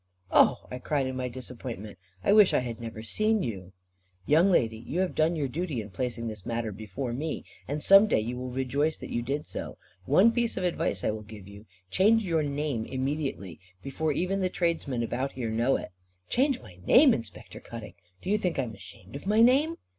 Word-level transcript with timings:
"Oh," 0.31 0.65
I 0.71 0.79
cried 0.79 1.05
in 1.05 1.15
my 1.15 1.27
disappointment, 1.29 1.99
"I 2.23 2.33
wish 2.33 2.55
I 2.55 2.59
had 2.61 2.81
never 2.81 3.03
seen 3.03 3.43
you." 3.43 3.71
"Young 4.25 4.49
lady, 4.49 4.77
you 4.79 4.99
have 5.01 5.13
done 5.13 5.35
your 5.35 5.47
duty 5.47 5.79
in 5.79 5.91
placing 5.91 6.25
the 6.27 6.41
matter 6.43 6.71
before 6.71 7.13
me, 7.13 7.45
and 7.67 7.83
some 7.83 8.07
day 8.07 8.19
you 8.19 8.35
will 8.35 8.49
rejoice 8.49 8.97
that 8.97 9.11
you 9.11 9.21
did 9.21 9.45
so. 9.45 9.77
One 10.05 10.31
piece 10.31 10.57
of 10.57 10.63
advice 10.63 11.03
I 11.03 11.11
will 11.11 11.21
give 11.21 11.47
you: 11.47 11.67
change 11.91 12.25
your 12.25 12.41
name 12.41 12.83
immediately, 12.87 13.59
before 13.83 14.11
even 14.11 14.39
the 14.39 14.49
tradesmen 14.49 15.03
about 15.03 15.33
here 15.33 15.51
know 15.51 15.75
it." 15.77 15.91
"Change 16.29 16.61
my 16.61 16.77
name, 16.83 17.13
Inspector 17.13 17.59
Cutting! 17.59 17.93
Do 18.23 18.31
you 18.31 18.39
think 18.39 18.57
I 18.57 18.63
am 18.63 18.73
ashamed 18.73 19.15
of 19.15 19.27
my 19.27 19.39
name?" 19.41 19.75